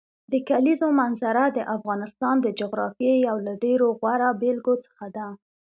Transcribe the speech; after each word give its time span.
د 0.31 0.33
کلیزو 0.49 0.87
منظره 0.99 1.43
د 1.57 1.59
افغانستان 1.75 2.35
د 2.41 2.47
جغرافیې 2.59 3.13
یو 3.27 3.37
له 3.45 3.53
ډېرو 3.63 3.87
غوره 3.99 4.29
بېلګو 4.41 4.75
څخه 4.85 5.05
ده. 5.15 5.27